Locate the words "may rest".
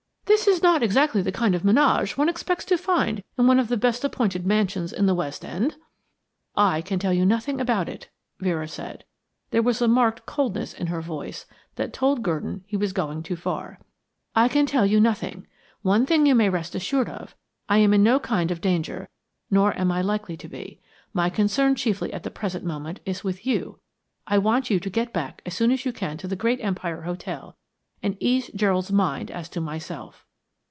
16.33-16.75